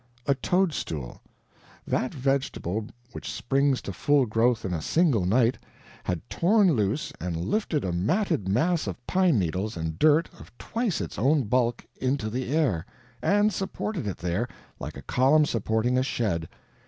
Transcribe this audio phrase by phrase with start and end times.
[0.25, 1.21] A toadstool
[1.85, 5.59] that vegetable which springs to full growth in a single night
[6.05, 11.01] had torn loose and lifted a matted mass of pine needles and dirt of twice
[11.01, 12.83] its own bulk into the air,
[13.21, 14.47] and supported it there,
[14.79, 16.49] like a column supporting a shed.